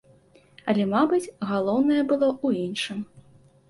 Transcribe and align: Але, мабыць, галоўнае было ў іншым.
Але, 0.73 0.87
мабыць, 0.95 1.33
галоўнае 1.53 2.01
было 2.09 2.35
ў 2.45 2.67
іншым. 2.69 3.11